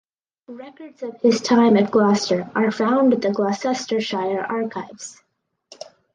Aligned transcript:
Records 0.47 1.03
of 1.03 1.21
his 1.21 1.41
time 1.41 1.77
at 1.77 1.91
Gloster 1.91 2.49
are 2.55 2.71
found 2.71 3.13
at 3.13 3.21
the 3.21 3.29
Gloucestershire 3.29 4.39
Archives. 4.43 5.21